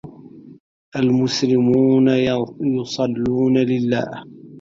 [0.95, 2.07] المسلمون
[2.61, 4.23] يصلّون لله.